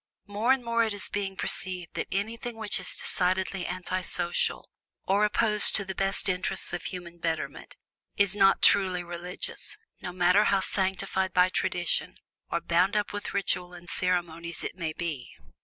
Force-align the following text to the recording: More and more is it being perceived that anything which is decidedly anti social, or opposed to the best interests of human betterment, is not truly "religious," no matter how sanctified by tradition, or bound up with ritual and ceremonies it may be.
More 0.25 0.51
and 0.51 0.65
more 0.65 0.83
is 0.83 0.95
it 0.95 1.11
being 1.11 1.35
perceived 1.37 1.93
that 1.93 2.07
anything 2.11 2.55
which 2.57 2.79
is 2.79 2.95
decidedly 2.95 3.67
anti 3.67 4.01
social, 4.01 4.67
or 5.05 5.23
opposed 5.23 5.75
to 5.75 5.85
the 5.85 5.93
best 5.93 6.27
interests 6.27 6.73
of 6.73 6.85
human 6.85 7.19
betterment, 7.19 7.75
is 8.17 8.35
not 8.35 8.63
truly 8.63 9.03
"religious," 9.03 9.77
no 10.01 10.11
matter 10.11 10.45
how 10.45 10.59
sanctified 10.59 11.33
by 11.33 11.49
tradition, 11.49 12.15
or 12.49 12.61
bound 12.61 12.97
up 12.97 13.13
with 13.13 13.35
ritual 13.35 13.75
and 13.75 13.91
ceremonies 13.91 14.63
it 14.63 14.75
may 14.75 14.91
be. 14.91 15.35